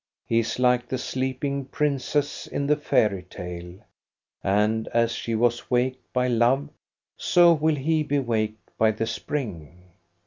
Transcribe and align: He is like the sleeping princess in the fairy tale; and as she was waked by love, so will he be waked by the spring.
He 0.25 0.39
is 0.39 0.57
like 0.57 0.87
the 0.89 0.97
sleeping 0.97 1.65
princess 1.65 2.47
in 2.47 2.65
the 2.65 2.75
fairy 2.75 3.21
tale; 3.21 3.75
and 4.43 4.87
as 4.87 5.11
she 5.11 5.35
was 5.35 5.69
waked 5.69 6.11
by 6.11 6.27
love, 6.27 6.69
so 7.17 7.53
will 7.53 7.75
he 7.75 8.01
be 8.01 8.17
waked 8.17 8.71
by 8.79 8.89
the 8.93 9.05
spring. 9.05 9.91